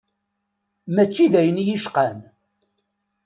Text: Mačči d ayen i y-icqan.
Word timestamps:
Mačči 0.93 1.31
d 1.31 1.33
ayen 1.39 1.61
i 1.61 1.65
y-icqan. 1.67 2.19